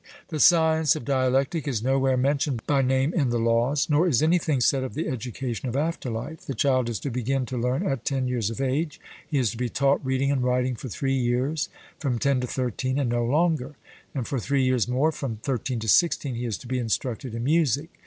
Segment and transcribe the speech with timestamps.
[0.29, 4.59] The science of dialectic is nowhere mentioned by name in the Laws, nor is anything
[4.59, 6.41] said of the education of after life.
[6.47, 9.57] The child is to begin to learn at ten years of age: he is to
[9.57, 11.69] be taught reading and writing for three years,
[11.99, 13.75] from ten to thirteen, and no longer;
[14.15, 17.43] and for three years more, from thirteen to sixteen, he is to be instructed in
[17.43, 17.99] music.